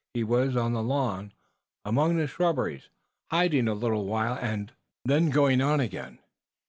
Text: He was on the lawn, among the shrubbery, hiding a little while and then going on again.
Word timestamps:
He 0.15 0.23
was 0.23 0.55
on 0.57 0.73
the 0.73 0.81
lawn, 0.81 1.31
among 1.85 2.17
the 2.17 2.25
shrubbery, 2.25 2.81
hiding 3.29 3.67
a 3.67 3.75
little 3.75 4.07
while 4.07 4.33
and 4.33 4.71
then 5.05 5.29
going 5.29 5.61
on 5.61 5.79
again. 5.79 6.17